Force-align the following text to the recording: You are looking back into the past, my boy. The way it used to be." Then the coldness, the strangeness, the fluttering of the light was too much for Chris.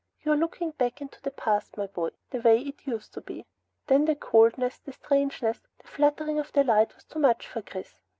You 0.23 0.31
are 0.31 0.35
looking 0.35 0.71
back 0.71 0.99
into 0.99 1.21
the 1.21 1.29
past, 1.29 1.77
my 1.77 1.85
boy. 1.85 2.09
The 2.31 2.41
way 2.41 2.59
it 2.59 2.87
used 2.87 3.13
to 3.13 3.21
be." 3.21 3.45
Then 3.85 4.05
the 4.05 4.15
coldness, 4.15 4.79
the 4.79 4.93
strangeness, 4.93 5.67
the 5.77 5.87
fluttering 5.87 6.39
of 6.39 6.51
the 6.53 6.63
light 6.63 6.95
was 6.95 7.03
too 7.03 7.19
much 7.19 7.45
for 7.47 7.61
Chris. 7.61 7.99